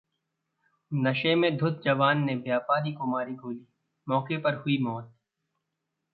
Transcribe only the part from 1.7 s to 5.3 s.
जवान ने व्यापारी को मारी गोली, मौके पर हुई मौत